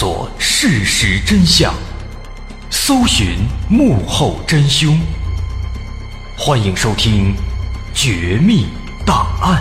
[0.00, 1.74] 索事实真相，
[2.70, 3.38] 搜寻
[3.68, 4.96] 幕后真凶。
[6.38, 7.34] 欢迎收听
[7.92, 8.68] 《绝密
[9.04, 9.60] 档案》，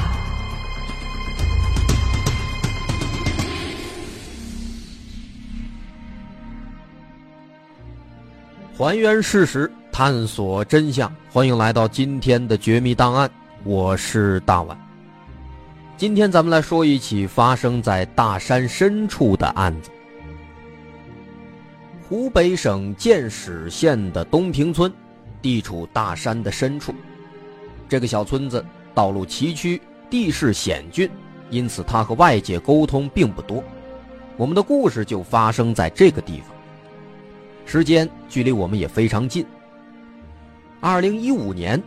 [8.77, 11.12] 还原事实，探索真相。
[11.31, 13.27] 欢迎来到今天的《绝密档案》，
[13.63, 14.77] 我是大碗。
[15.98, 19.90] 今天咱们来说一起发生在大山深处的案子。
[22.09, 24.89] 湖北省建始县的东平村，
[25.41, 26.93] 地处大山的深处。
[27.89, 28.63] 这个小村子
[28.95, 29.77] 道路崎岖，
[30.09, 31.09] 地势险峻，
[31.49, 33.62] 因此它和外界沟通并不多。
[34.37, 36.55] 我们的故事就发生在这个地方，
[37.65, 39.45] 时间距离我们也非常近。
[40.79, 41.82] 二零一五年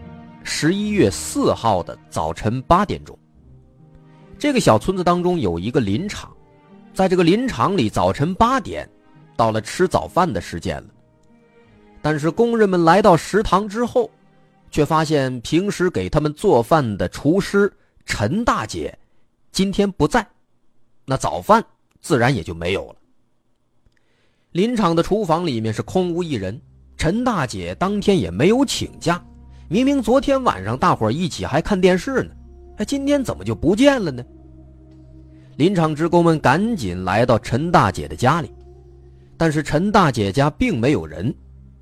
[0.45, 3.19] 十一月四号的早晨八点钟。
[4.39, 6.31] 这个小村子当中有一个林场，
[6.93, 8.87] 在这个林场里，早晨八点，
[9.41, 10.89] 到了吃早饭的时间了。
[12.03, 14.11] 但是工人们来到食堂之后，
[14.71, 17.73] 却发现平时给他们做饭的厨师
[18.05, 18.99] 陈大姐
[19.51, 20.27] 今天不在，
[21.07, 21.65] 那早饭
[22.03, 22.97] 自然也就没有了。
[24.53, 26.61] 林场的厨房里面是空无一人，
[26.99, 29.25] 陈大姐当天也没有请假，
[29.69, 32.31] 明明昨天晚上大伙一起还看电视呢。
[32.77, 34.23] 那今天怎么就不见了呢？
[35.57, 38.51] 林场职工们赶紧来到陈大姐的家里，
[39.41, 41.35] 但是陈大姐家并没有人，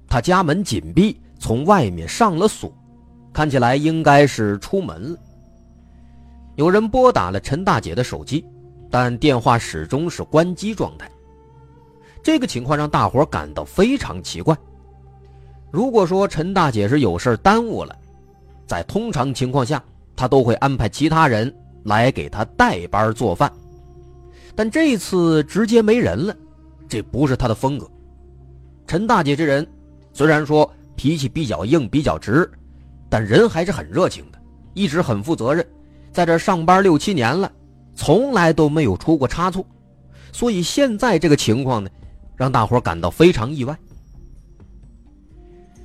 [0.07, 2.73] 她家门紧闭，从外面上了锁，
[3.33, 5.19] 看起来应该是出门了。
[6.55, 8.47] 有人拨打了陈大姐的手机，
[8.89, 11.11] 但电话始终是关机状态。
[12.23, 14.57] 这个情况让大伙感到非常奇怪。
[15.73, 17.93] 如果说陈大姐是有事耽误了，
[18.69, 19.83] 在通常情况下。
[20.15, 21.53] 她都会安排其他人
[21.85, 23.53] 来给她代班做饭，
[24.55, 26.37] 但这次直接没人了，
[26.89, 27.89] 这不是他的风格。
[28.87, 29.67] 陈大姐这人
[30.13, 32.51] 虽然说脾气比较硬、比较直，
[33.09, 34.39] 但人还是很热情的，
[34.75, 35.67] 一直很负责任，
[36.13, 37.53] 在这上班六七年了，
[37.95, 39.65] 从来都没有出过差错。
[40.33, 41.91] 所以现在这个情况呢，
[42.37, 43.79] 让大伙感到非常意外。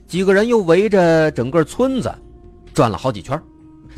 [0.08, 2.13] 几个人又围着整个村子
[2.74, 3.42] 转了好几圈。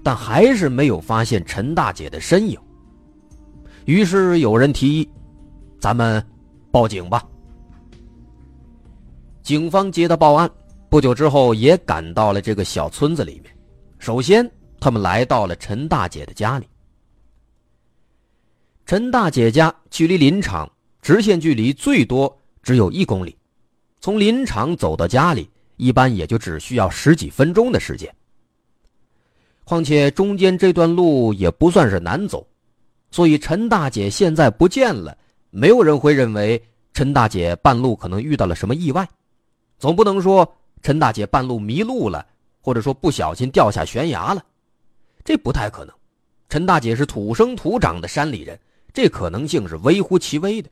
[0.03, 2.59] 但还是没有发现陈大姐的身影。
[3.85, 5.09] 于是有人提议
[5.81, 6.23] ：“咱们
[6.75, 7.25] 报警吧。”
[9.41, 10.51] 警方接到报案，
[10.89, 13.55] 不久之后也赶到了这个小村子里面。
[13.97, 16.67] 首先，他们来到了陈大姐的家里。
[18.85, 20.69] 陈大姐家距离林场
[21.01, 23.37] 直线距离最多只有一公里，
[24.01, 28.13] 从林场走到家里，一般也就只需要十几分钟的时间。
[29.63, 32.45] 况且中间这段路也不算是难走，
[33.11, 35.17] 所以陈大姐现在不见了，
[35.57, 36.61] 没有人会认为
[36.93, 39.07] 陈大姐半路可能遇到了什么意外。
[39.79, 42.25] 总不能说陈大姐半路迷路了，
[42.59, 44.43] 或者说不小心掉下悬崖了，
[45.23, 45.95] 这不太可能。
[46.49, 48.59] 陈大姐是土生土长的山里人，
[48.93, 50.69] 这可能性是微乎其微的。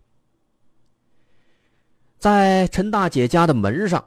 [2.19, 4.03] 在陈大姐家的门上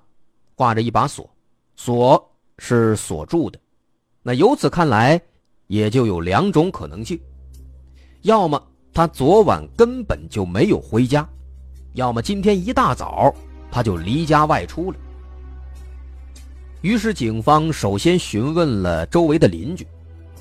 [0.55, 1.29] 挂着一把锁，
[1.75, 3.59] 锁是锁住的。
[4.23, 5.19] 那由此看来，
[5.69, 7.19] 也就有两种可能性：
[8.23, 8.63] 要么
[8.97, 11.29] 他昨晚根本就没有回家，
[11.93, 13.31] 要么今天一大早
[13.71, 14.97] 他就离家外出了。
[16.81, 19.87] 于是，警方首先询问了周围的邻居，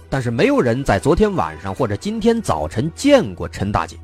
[0.09, 3.97] 但是没有人在昨天晚上或者今天早晨见过陈大姐。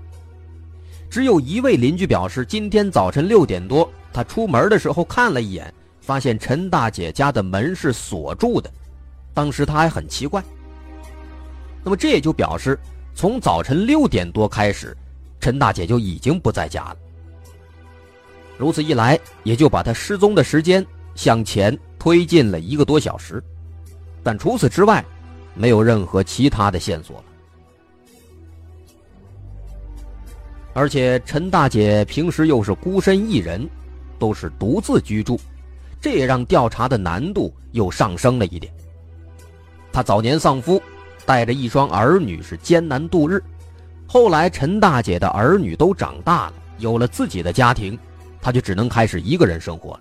[1.09, 8.69] 只有一位邻居表示，今天早晨六点多，他出门的时候看了一眼，发现陈大姐家的门是锁住的。
[9.33, 10.43] 当时他还很奇怪，
[11.85, 12.77] 那么这也就表示，
[13.13, 14.95] 从早晨六点多开始，
[15.39, 16.97] 陈大姐就已经不在家了。
[18.57, 20.85] 如此一来，也就把她失踪的时间
[21.15, 23.43] 向前推进了一个多小时，
[24.23, 25.03] 但除此之外，
[25.53, 27.23] 没有任何其他的线索了。
[30.73, 33.67] 而且陈大姐平时又是孤身一人，
[34.17, 35.39] 都是独自居住，
[35.99, 38.71] 这也让调查的难度又上升了一点。
[39.91, 40.81] 她早年丧夫，
[41.25, 43.41] 带着一双儿女是艰难度日。
[44.07, 47.97] 后来陈大姐的儿女都长大了，有了自己的家庭，
[48.41, 49.99] 她就只能开始一个人生活了。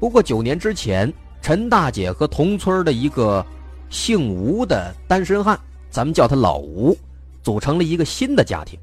[0.00, 3.44] 不过九年之前，陈大姐和同村的一个
[3.90, 5.58] 姓吴的单身汉，
[5.90, 6.96] 咱们叫他老吴，
[7.42, 8.78] 组成了一个新的家庭。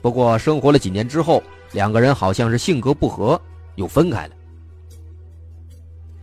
[0.00, 1.42] 不过生活了几年之后，
[1.72, 3.40] 两个人好像是性格不合，
[3.76, 4.34] 又分开了。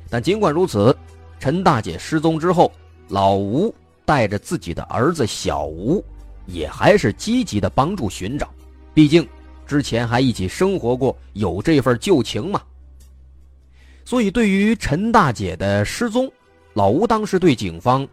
[0.10, 0.96] 但尽管如此。
[1.42, 2.70] 陈大姐失踪之后，
[3.10, 3.74] 老吴
[4.06, 6.04] 带着自己的儿子小吴，
[6.46, 8.48] 也还是积极的帮助寻找。
[8.94, 9.28] 毕竟，
[9.66, 12.62] 之前还一起生活过，有这份旧情嘛。
[14.06, 16.32] 所以，对于陈大姐的失踪，
[16.74, 18.08] 老吴当时对警方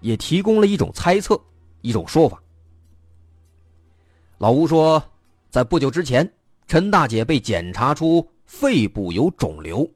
[0.00, 1.38] 也提供了一种猜测，
[1.80, 2.42] 一种说法。
[4.38, 5.02] 老吴说，
[5.50, 6.30] 在不久之前，
[6.66, 9.88] 陈大姐被检查出肺部有肿瘤，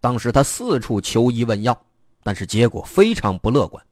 [0.00, 1.80] 当时他四处求医问药，
[2.22, 3.84] 但是结果非常不乐观。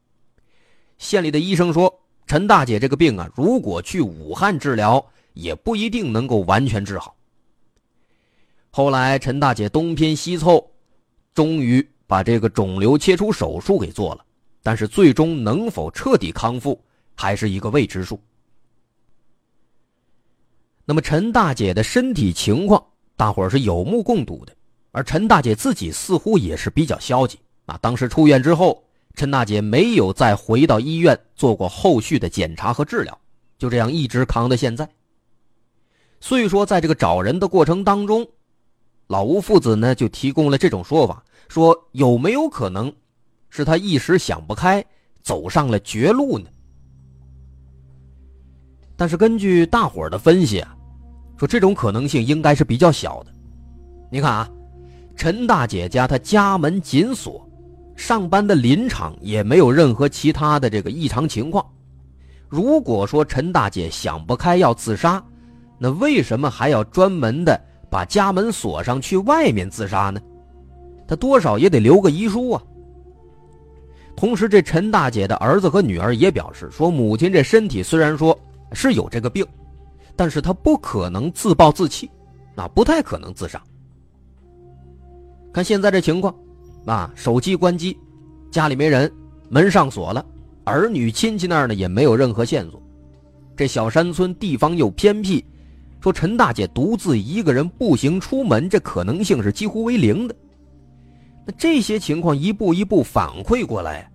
[0.98, 5.04] 县里的医生说，陈大姐这个病啊，如果去武汉治疗，
[5.34, 7.16] 也不一定能够完全治好。
[8.70, 10.70] 后来，陈大姐东拼西凑。
[11.34, 14.25] 终于把这个肿瘤切除手术给做了，
[14.60, 16.82] 但是最终能否彻底康复
[17.14, 18.20] 还是一个未知数。
[20.84, 22.84] 那么陈大姐的身体情况，
[23.14, 24.52] 大伙儿是有目共睹的，
[24.90, 27.38] 而陈大姐自己似乎也是比较消极
[27.69, 27.79] 啊。
[27.81, 28.82] 当时出院之后，
[29.15, 33.17] 陈大姐没有再回到医院做过后续的检查和治疗，
[33.56, 34.88] 就这样一直扛到现在。
[36.20, 38.26] 所以说，在这个找人的过程当中，
[39.06, 41.23] 老吴父子呢就提供了这种说法。
[41.49, 42.93] 说有没有可能，
[43.49, 44.85] 是他一时想不开，
[45.23, 46.47] 走上了绝路呢？
[48.97, 50.76] 但是根据大伙的分析啊，
[51.38, 53.32] 说这种可能性应该是比较小的。
[54.11, 54.50] 你看啊，
[55.17, 57.47] 陈大姐家她家门紧锁，
[57.98, 61.66] 上班的林场也没有任何其他的这个异常情况。
[62.48, 65.20] 如果说陈大姐想不开要自杀，
[65.78, 67.60] 那为什么还要专门的
[67.90, 70.20] 把家门锁上去外面自杀呢？
[71.08, 72.62] 他多少也得留个遗书啊。
[74.14, 78.38] 同时，这陈大姐的儿子和女儿也表示说，母亲这身体虽然说
[78.72, 79.44] 是有这个病，
[80.14, 82.08] 但是她不可能自暴自弃，
[82.54, 83.60] 那不太可能自杀。
[85.52, 86.32] 看现在这情况，
[86.84, 87.98] 啊，手机关机，
[88.50, 89.12] 家里没人，
[89.48, 90.25] 门上锁了，
[90.64, 92.82] 儿女亲戚那儿呢也没有任何线索。
[93.56, 95.44] 这小山村地方又偏僻，
[96.00, 100.34] 说陈大姐独自一个人步行出门，这可能性是几乎为零的。
[101.44, 104.10] 那这些情况一步一步反馈过来，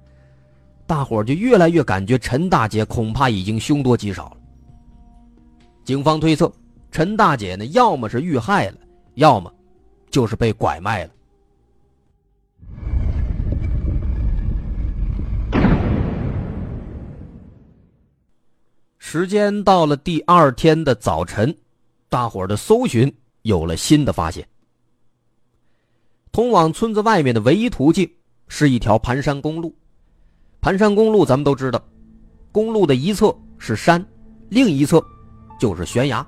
[0.88, 4.38] 大伙就越来越感觉陈大姐恐怕已经凶多吉少了。
[5.84, 6.52] 警方推测，
[6.92, 8.78] 陈大姐呢，要么是遇害了，
[9.16, 9.52] 要么
[10.10, 11.12] 就是被拐卖了。
[19.14, 21.56] 时间到了第二天的早晨，
[22.10, 24.44] 大伙的搜寻有了新的发现。
[26.32, 28.12] 通往村子外面的唯一途径
[28.48, 29.72] 是一条盘山公路。
[30.62, 31.80] 盘山公路咱们都知道，
[32.52, 34.04] 公路的一侧是山，
[34.50, 35.00] 另一侧
[35.60, 36.26] 就是悬崖。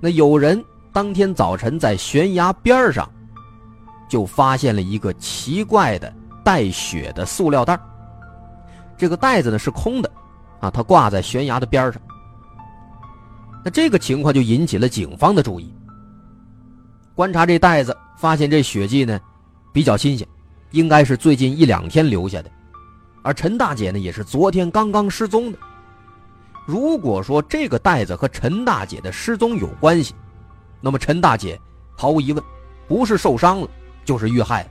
[0.00, 3.06] 那有人当天早晨在悬崖边上
[4.08, 6.10] 就发现了一个奇怪的
[6.42, 7.78] 带血的塑料袋。
[8.96, 10.10] 这个袋子呢是空的，
[10.60, 12.00] 啊，它挂在悬崖的边上。
[13.64, 15.74] 那这个情况就引起了警方的注意。
[17.14, 17.96] 观察这袋子。
[18.18, 19.20] 发现这血迹呢，
[19.72, 20.26] 比较新鲜，
[20.72, 22.50] 应该是最近一两天留下的。
[23.22, 25.58] 而陈大姐呢，也是昨天刚刚失踪的。
[26.66, 30.16] 如果说这个袋子和陈大姐的失踪有关系，
[30.80, 31.56] 那么陈大姐
[31.96, 32.42] 毫无疑问
[32.88, 33.68] 不是受伤了，
[34.04, 34.68] 就是遇害了。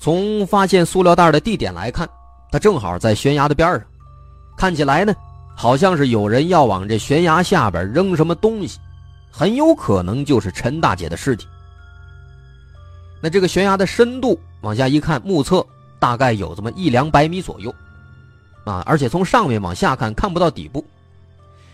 [0.00, 2.10] 从发现塑料袋的地点来看，
[2.50, 3.82] 他正好在悬崖的边上，
[4.56, 5.14] 看起来呢，
[5.54, 8.78] 好像是有人要往这悬崖下边扔什么东西。
[9.30, 11.46] 很有可能就是陈大姐的尸体。
[13.20, 15.66] 那这个悬崖的深度往下一看，目测
[15.98, 17.74] 大概有这么一两百米左右，
[18.64, 20.82] 啊，而且从上面往下看看不到底部，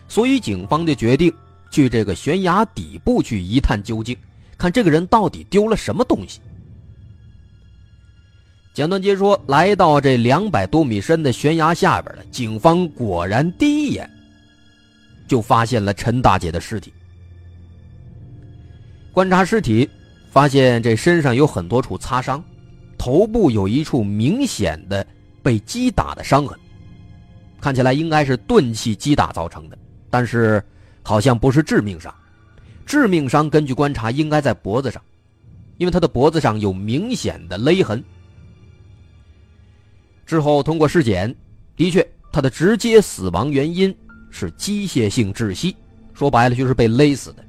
[0.08, 1.32] 所以警方就决定
[1.70, 4.16] 去这个悬崖底部去一探究竟，
[4.58, 6.40] 看这个人到底丢了什么东西。
[8.74, 14.10] 简短截说，来到这两百多米深的悬崖下边了，警方果然第一眼
[15.28, 16.90] 就发现了陈大姐的尸体。
[19.12, 19.88] 观察尸体，
[20.30, 22.42] 发现这身上有很多处擦伤，
[22.96, 25.06] 头部有一处明显的
[25.42, 26.58] 被击打的伤痕，
[27.60, 29.76] 看起来应该是钝器击打造成的，
[30.08, 30.64] 但是
[31.02, 32.12] 好像不是致命伤。
[32.86, 35.02] 致命伤根据观察应该在脖子上，
[35.76, 38.02] 因为他的脖子上有明显的勒痕。
[40.32, 41.36] 之后通过尸检，
[41.76, 43.94] 的确他的直接死亡原因
[44.30, 45.76] 是机械性窒息，
[46.14, 47.44] 说白了就是被勒死的。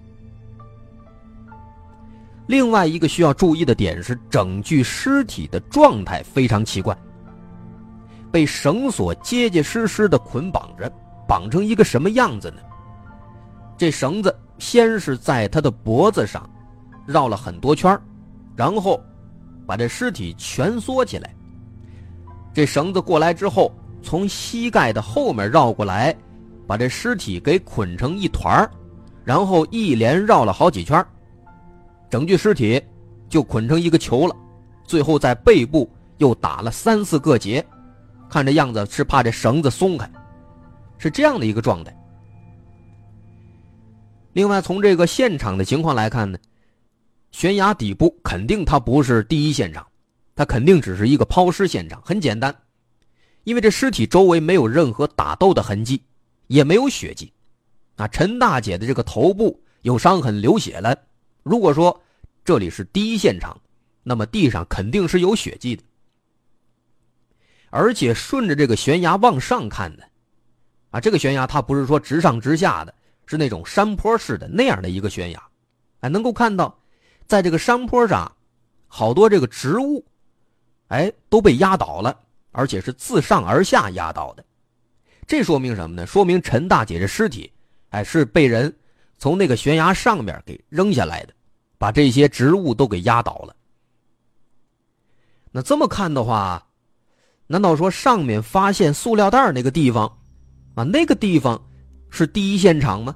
[2.47, 6.93] 另外一个需要注意的点是，整具尸体的状态非常奇怪，
[8.29, 10.91] 被绳索结结实实的捆绑着，
[11.25, 12.57] 绑成一个什么样子呢？
[13.77, 16.49] 这绳子先是在他的脖子上
[17.05, 17.97] 绕了很多圈
[18.57, 19.01] 然后
[19.65, 21.33] 把这尸体蜷缩起来。
[22.53, 26.15] 这绳子过来之后，从膝盖的后面绕过来，
[26.67, 28.69] 把这尸体给捆成一团
[29.23, 31.03] 然后一连绕了好几圈，
[32.09, 32.81] 整具尸体
[33.27, 34.35] 就捆成一个球了。
[34.85, 37.65] 最后在背部又打了三四个结，
[38.29, 40.09] 看这样子是怕这绳子松开，
[40.97, 41.95] 是这样的一个状态。
[44.33, 46.37] 另外，从这个现场的情况来看呢，
[47.31, 49.85] 悬崖底部肯定它不是第一现场，
[50.35, 52.01] 它肯定只是一个抛尸现场。
[52.03, 52.55] 很简单，
[53.43, 56.01] 因为这尸体周围没有任何打斗的痕迹，
[56.47, 57.31] 也没有血迹。
[57.95, 60.97] 啊，陈大姐的这个头部有伤痕，流血了。
[61.43, 62.01] 如果说
[62.43, 63.59] 这里是第一现场，
[64.03, 65.83] 那么地上肯定是有血迹的。
[67.69, 70.03] 而且顺着这个悬崖往上看呢，
[70.91, 72.93] 啊，这个悬崖它不是说直上直下的。
[73.25, 75.41] 是那种山坡式的那样的一个悬崖，
[76.01, 76.77] 哎，能够看到，
[77.25, 78.29] 在这个山坡上，
[78.85, 80.05] 好多这个植物，
[80.93, 82.15] 哎，都被压倒了，
[82.51, 84.45] 而且是自上而下压倒的。
[85.25, 86.05] 这说明什么呢？
[86.05, 87.51] 说明陈大姐这尸体，
[87.89, 88.71] 哎，是被人
[89.17, 91.33] 从那个悬崖上面给扔下来的，
[91.79, 93.55] 把这些植物都给压倒了。
[95.51, 96.63] 那这么看的话，
[97.47, 100.05] 难道说上面发现塑料袋那个地方，
[100.75, 101.59] 啊，那个地方？
[102.11, 103.15] 是第一现场吗？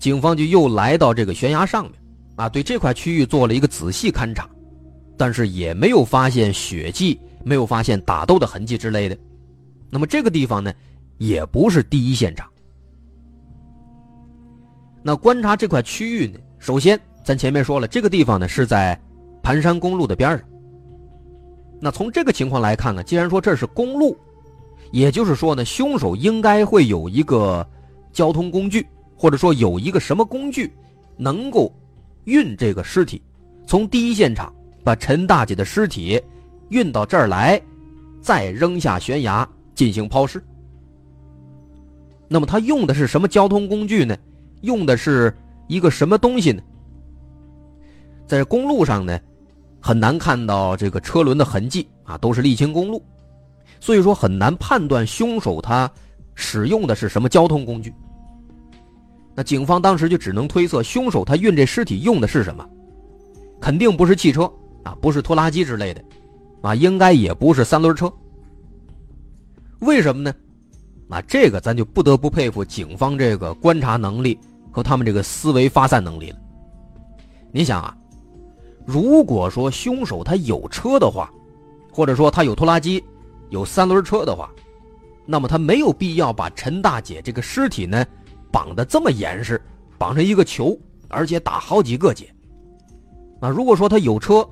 [0.00, 1.94] 警方就又来到这个悬崖上面，
[2.34, 4.50] 啊，对这块区域做了一个仔细勘察，
[5.18, 9.18] 但是也没有发现血迹，没有发现打斗的痕迹之类的。
[9.90, 10.72] 那么这个地方呢，
[11.18, 12.48] 也不是第一现场。
[15.02, 18.98] 那观察这块区域呢，首先咱前面说了，这个地方呢是在
[19.42, 20.40] 盘山公路的边上。
[21.80, 24.16] 那从这个情况来看呢，既然说这是公路。
[24.90, 27.66] 也就是说呢，凶手应该会有一个
[28.10, 30.72] 交通工具，或者说有一个什么工具，
[31.14, 31.70] 能够
[32.24, 33.20] 运这个尸体，
[33.66, 34.50] 从第一现场
[34.82, 36.20] 把陈大姐的尸体
[36.70, 37.60] 运到这儿来，
[38.20, 40.42] 再扔下悬崖进行抛尸。
[42.28, 44.16] 那么他用的是什么交通工具呢？
[44.62, 45.34] 用的是
[45.66, 46.62] 一个什么东西呢？
[48.26, 49.18] 在公路上呢，
[49.80, 53.02] 很难看到这个车轮的痕迹啊，都是沥青公路。
[53.80, 55.90] 所以说很难判断凶手他
[56.34, 57.94] 使用的是什么交通工具。
[59.34, 62.68] 那警方当时就只能推测，凶手他运这尸体用的是什么？
[63.60, 64.52] 肯定不是汽车
[64.88, 66.02] 啊，不是拖拉机之类的，
[66.62, 68.10] 啊，应该也不是三轮车。
[69.80, 70.34] 为什么呢？
[71.10, 74.38] 啊，这个咱就不得不佩服警方这个观察能力
[74.70, 76.38] 和他们这个思维发散能力了。
[77.52, 77.94] 你想啊，
[78.86, 81.30] 如果说凶手他有车的话，
[81.92, 83.04] 或者说他有拖拉机。
[83.50, 84.50] 有三轮车的话，
[85.24, 88.04] 那么他没有必要把陈大姐这个尸体呢
[88.52, 89.58] 绑得这么严实，
[89.96, 90.78] 绑成一个球，
[91.08, 92.28] 而且打好几个结。
[93.40, 94.46] 那如果说他有车，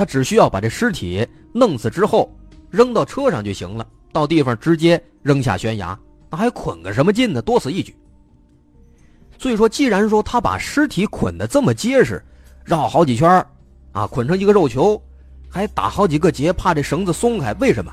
[0.00, 2.34] 他只需要把这尸体弄死之后
[2.70, 5.98] 扔到车上就行了，到地方直接扔下悬崖，
[6.30, 7.42] 那还捆个什么劲呢？
[7.42, 7.94] 多此一举。
[9.38, 12.24] 所以说，既然说他把尸体捆得这么结实，
[12.64, 13.44] 绕好几圈
[13.92, 14.98] 啊，捆成一个肉球，
[15.50, 17.92] 还打好几个结，怕这绳子松开，为什么？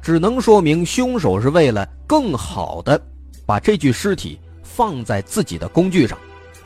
[0.00, 3.04] 只能说明凶手是为了更好的
[3.44, 6.16] 把这具尸体放在自己的工具上，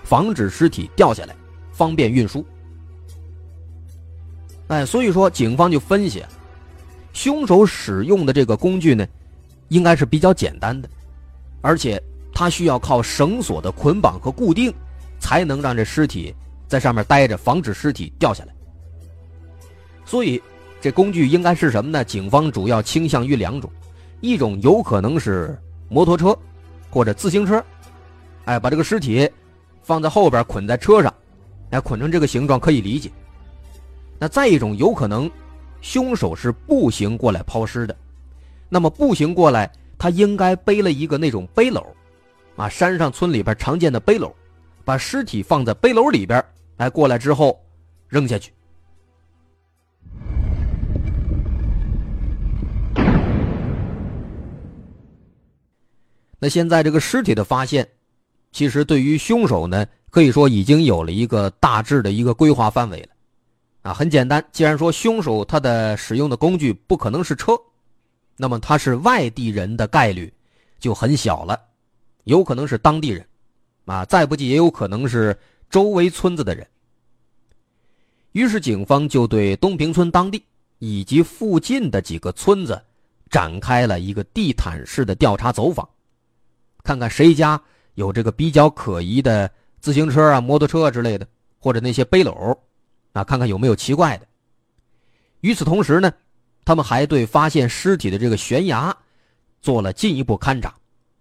[0.05, 1.35] 防止尸体掉下来，
[1.73, 2.45] 方便运输。
[4.71, 6.25] 哎，所以说警方就分析，
[7.13, 9.07] 凶手使用的这个工具呢，
[9.69, 10.89] 应该是比较简单的，
[11.61, 12.01] 而且
[12.33, 14.73] 他需要靠绳索的捆绑和固定，
[15.19, 16.35] 才能让这尸体
[16.67, 18.55] 在上面待着，防止尸体掉下来。
[20.07, 20.41] 所以。
[20.83, 22.03] 这工具应该是什么呢？
[22.03, 23.71] 警方主要倾向于两种，
[24.23, 25.55] 一种有可能是
[25.91, 26.35] 摩托车，
[26.89, 27.63] 或者自行车，
[28.47, 29.31] 哎，把这个尸体
[29.83, 31.13] 放在后边捆在车上，
[31.69, 33.11] 哎，捆成这个形状可以理解。
[34.23, 35.31] 那再一种有可能，
[35.81, 37.97] 凶手是步行过来抛尸的，
[38.69, 41.83] 那么步行过来，他应该背了一个那种背篓，
[42.55, 44.31] 啊，山上村里边常见的背篓，
[44.85, 46.45] 把尸体放在背篓里边，
[46.77, 47.59] 哎，过来之后
[48.09, 48.53] 扔下去。
[56.39, 57.89] 那现在这个尸体的发现，
[58.53, 63.09] 其实对于凶手呢，可以说已经有了一个大致的一个规划范围了。
[63.83, 67.53] 啊，很简单，既然说凶手他的使用的工具不可能是车，
[68.37, 70.33] 那么他是外地人的概率
[70.79, 71.59] 就很小了，
[72.25, 73.27] 有可能是当地人，
[73.87, 75.35] 啊，再不济也有可能是
[75.71, 76.67] 周围村子的人。
[78.33, 80.45] 于是警方就对东平村当地
[80.79, 82.81] 以及附近的几个村子
[83.29, 85.89] 展开了一个地毯式的调查走访。
[86.85, 87.61] 看看谁家
[87.95, 91.27] 有这个比较可疑的自行车啊、摩托车之类的，
[91.59, 92.57] 或者那些背篓，
[93.13, 94.27] 啊，看看有没有奇怪的。
[95.41, 96.13] 与此同时呢，
[96.65, 98.97] 他们还对发现尸体的这个悬崖
[99.61, 100.75] 做了进一步勘察，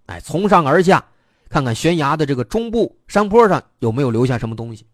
[0.08, 1.04] 哎，从上而下，
[1.50, 4.86] 看看悬崖的这个中部山坡上有没有留下什么东西。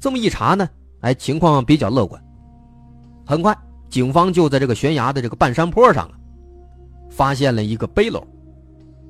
[0.00, 0.68] 这么一查呢，
[1.00, 2.22] 哎，情况比较乐观。
[3.26, 3.56] 很快，
[3.88, 6.16] 警方就在这个悬崖的这个半山坡上了，
[7.10, 8.22] 发现了一个背篓，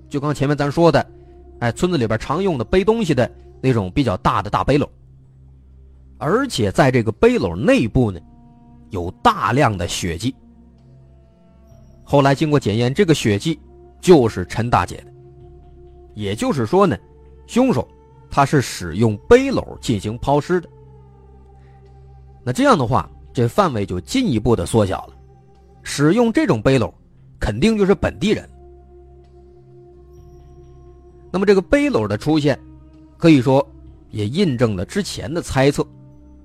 [0.08, 1.04] 就刚前面咱说的，
[1.58, 3.30] 哎，村子里边常用的背东西的
[3.61, 4.88] 那种比较大的大背篓。
[6.24, 8.18] 而且在这个背篓内部呢，
[8.88, 10.34] 有大量的血迹。
[12.02, 13.60] 后来经过检验，这个血迹
[14.00, 15.12] 就是陈大姐的，
[16.14, 16.96] 也就是说呢，
[17.46, 17.86] 凶手
[18.30, 20.68] 他是使用背篓进行抛尸的。
[22.42, 25.14] 那这样的话，这范围就进一步的缩小了，
[25.82, 26.90] 使用这种背篓，
[27.38, 28.48] 肯定就是本地人。
[31.30, 32.58] 那么这个背篓的出现，
[33.18, 33.66] 可以说
[34.08, 35.86] 也印证了之前的猜测。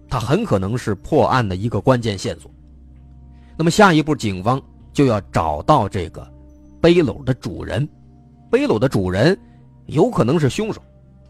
[0.09, 2.49] 它很可能是破案的一个关键线索。
[3.55, 4.61] 那么下一步，警方
[4.91, 6.27] 就要找到这个
[6.81, 7.87] 背篓的主人。
[8.49, 9.37] 背篓的主人
[9.85, 10.81] 有可能是凶手，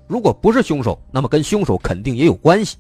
[0.07, 2.77] 如果不是凶手，那么跟凶手肯定也有关系。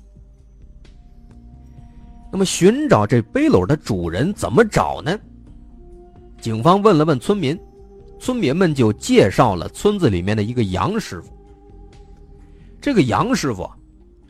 [2.31, 5.19] 那么寻找这背篓的主人怎么找呢？
[6.39, 7.59] 警方问了问村民，
[8.19, 11.29] 村民们就介绍了村子里面的一个杨师傅。
[12.79, 13.69] 这个杨师傅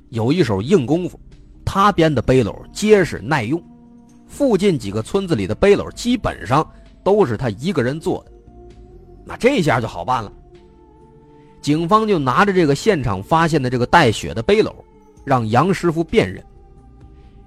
[0.09, 1.19] 有一手硬功夫。
[1.71, 3.63] 他编的背篓结实耐用，
[4.25, 6.67] 附近几个村子里的背篓基本上
[7.03, 8.31] 都是他一个人做的，
[9.23, 10.33] 那这下就好办了。
[11.61, 14.73] 警方就拿着这个现场发现的这个带血的背篓，
[15.23, 16.43] 让杨师傅辨认。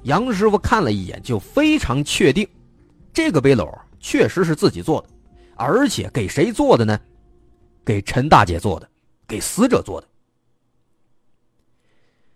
[0.04, 2.46] 杨师傅看了一眼，就非常确定，
[3.12, 3.68] 这个背篓
[3.98, 5.08] 确实是自己做的，
[5.56, 6.96] 而且给谁做的呢？
[7.84, 8.88] 给陈大姐做的，
[9.26, 10.06] 给死者做的。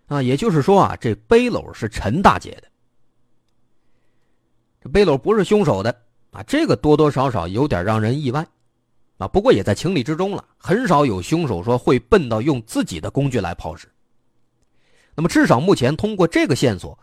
[0.07, 2.69] 啊，也就是说啊，这背篓是陈大姐的，
[4.81, 5.90] 这背篓不是凶手的
[6.31, 8.47] 啊，这个多多少少有点让人意外，
[9.19, 10.45] 啊，不过也在情理之中了。
[10.59, 13.88] 很少有凶手说会笨到用自己的工具来抛尸。
[15.16, 16.97] 那么至少目前通过这个线索，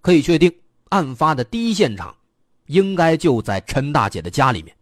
[0.00, 0.52] 可以确定
[0.88, 2.16] 案发的第一现场，
[2.66, 4.74] 应该就在陈大姐的家里面，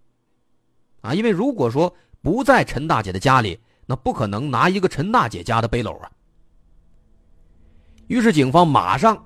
[1.03, 6.11] 啊，因为如果说不在陈大姐的家里，那不可能拿一个陈大姐家的背篓啊。
[8.09, 9.17] 于是，警方马上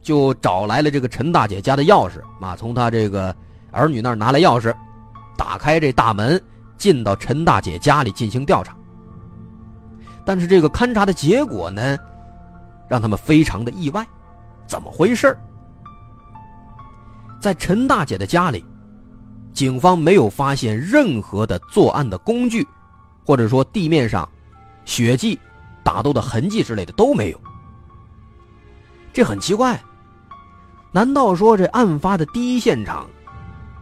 [0.00, 3.34] 就找来了这个陈大姐家的钥匙，啊，从她这个
[3.70, 4.74] 儿女那儿拿来钥匙，
[5.36, 6.42] 打开这大门，
[6.78, 8.74] 进到陈大姐家里进行调查。
[10.24, 11.98] 但是，这个勘察的结果呢，
[12.88, 14.06] 让他们非常的意外。
[14.66, 15.36] 怎么回事？
[17.38, 18.64] 在陈大姐的家里，
[19.52, 22.66] 警方没有发现任何的作案的工具，
[23.26, 24.26] 或者说地面上
[24.86, 25.38] 血迹、
[25.82, 27.38] 打斗的痕迹之类的都没有。
[29.14, 29.80] 这很奇怪，
[30.90, 33.08] 难道说这案发的第一现场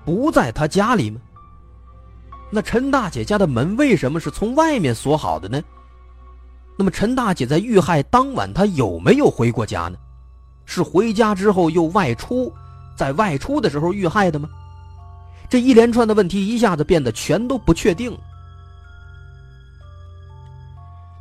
[0.04, 1.18] 不在他家里吗？
[2.50, 5.62] 那陈大姐家的门为什么是从外面锁好的呢？
[6.76, 9.96] 那么陈大姐在遇害当晚，她有没有回过家呢？
[10.66, 12.52] 是回家之后又外出，
[12.94, 14.46] 在外出的时候遇害的吗？
[15.48, 18.14] 这一连串的问题一下子变得全都不确定，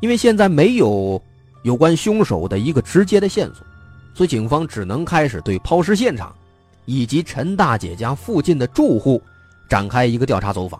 [0.00, 1.22] 因为现在没有
[1.62, 3.66] 有关凶手的一个直接的线索。
[4.14, 6.34] 所以，警方只能开始对抛尸现场，
[6.84, 9.22] 以及陈大姐家附近的住户
[9.70, 10.78] 展开一个调查走访。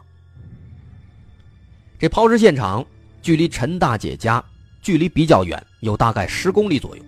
[1.98, 2.84] 这抛尸现场
[3.22, 4.44] 距离陈大姐家
[4.82, 7.02] 距离比较远，有大概十公里左右。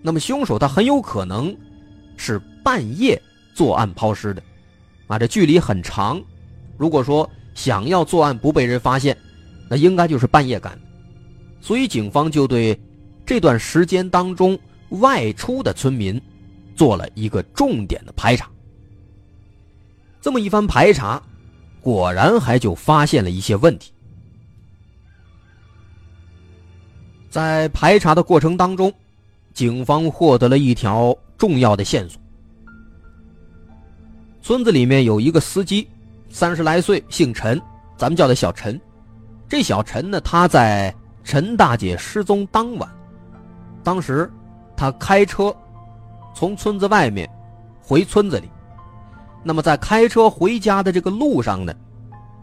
[0.00, 1.54] 那么，凶手他很有可能
[2.16, 3.20] 是半夜
[3.52, 4.40] 作案抛尸的，
[5.08, 6.22] 啊，这距离很长。
[6.76, 9.16] 如果说想要作案不被人发现，
[9.68, 10.80] 那应该就是半夜干的。
[11.60, 12.78] 所以，警方就对
[13.26, 14.56] 这段时间当中。
[14.90, 16.20] 外出的村民
[16.76, 18.50] 做了一个重点的排查。
[20.20, 21.22] 这么一番排查，
[21.80, 23.92] 果然还就发现了一些问题。
[27.30, 28.92] 在排查的过程当中，
[29.54, 32.20] 警方获得了一条重要的线索。
[34.42, 35.88] 村子里面有一个司机，
[36.28, 37.60] 三十来岁，姓陈，
[37.96, 38.78] 咱们叫他小陈。
[39.48, 42.90] 这小陈呢，他在陈大姐失踪当晚，
[43.84, 44.30] 当时。
[44.80, 45.54] 他开车
[46.34, 47.28] 从村子外面
[47.82, 48.48] 回村子里，
[49.42, 51.74] 那么在开车回家的这个路上呢，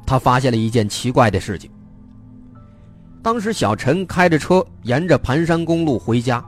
[0.05, 1.67] 他发现了一件奇怪的事情。
[3.23, 6.45] 当时小陈开着车沿着盘山公路回家，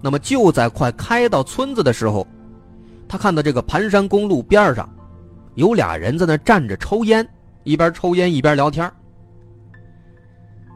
[0.00, 2.26] 那么就在快开到村子的时候，
[3.06, 4.88] 他看到这个盘山公路边上
[5.56, 7.28] 有俩人在那站着抽烟，
[7.64, 8.90] 一边抽烟一边聊天。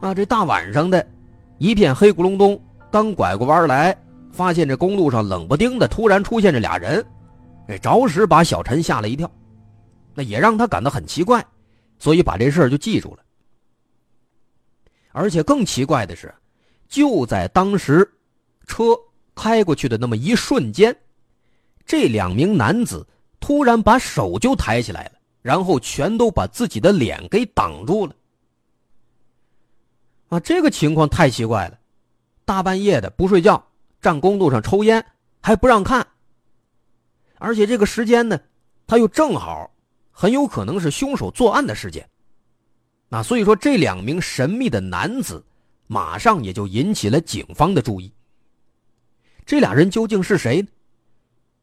[0.02, 1.02] 啊，这大晚上的，
[1.56, 3.96] 一片黑咕隆咚，刚拐过弯来。
[4.36, 7.04] 发现这公路上冷不丁的突然出现这俩人，
[7.68, 9.28] 哎，着实把小陈吓了一跳，
[10.14, 11.42] 那也让他感到很奇怪，
[11.98, 13.24] 所以把这事儿就记住了。
[15.12, 16.32] 而且更奇怪的是，
[16.86, 18.06] 就在当时
[18.66, 18.94] 车
[19.34, 20.94] 开过去的那么一瞬间，
[21.86, 23.06] 这两名男子
[23.40, 28.14] 突然把手就抬起来了，然后全都把自己的脸给挡住了。
[30.28, 31.78] 啊，这个情况太奇怪了，
[32.44, 33.66] 大半夜的不睡觉，
[34.00, 35.04] 站公路上抽烟
[35.40, 36.06] 还不让看，
[37.38, 38.38] 而且这个时间呢，
[38.86, 39.70] 他又正好
[40.10, 42.08] 很有可能是凶手作案的时间。
[43.08, 45.44] 那所以说，这两名神秘的男子
[45.86, 48.12] 马上也就引起了警方的注意。
[49.44, 50.68] 这俩人究竟是谁呢？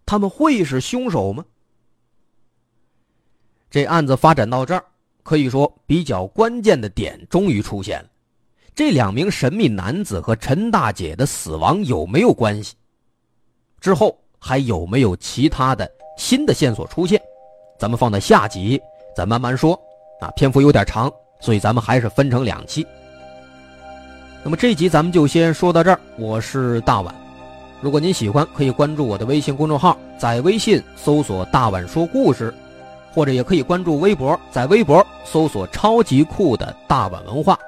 [0.05, 1.45] 他们会是凶手吗？
[3.69, 4.85] 这案子发展到这儿，
[5.23, 8.09] 可以说比较关键的点终于出现了。
[8.75, 12.73] 这两名神秘男子和陈大姐的死亡有没有关系？
[13.79, 17.21] 之后还有没有其他的新的线索出现？
[17.77, 18.81] 咱们放在下集
[19.15, 19.79] 再慢慢说。
[20.19, 22.85] 啊，篇幅有点长，所以咱们还是分成两期。
[24.41, 25.99] 那么这集咱们就先说到这儿。
[26.17, 27.13] 我是大碗，
[27.81, 32.53] 如果您喜欢，可以关注我的微信公众号，在微信搜索“大碗说故事”，
[33.13, 37.59] 或者也可以关注微博，在微博搜索“超级酷的大碗文化”。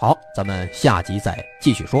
[0.00, 2.00] 好，咱们下集再继续说。